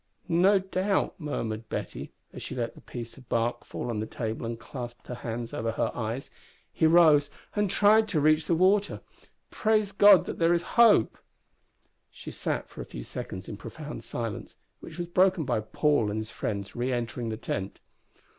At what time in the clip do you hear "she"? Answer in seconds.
2.41-2.55, 12.09-12.31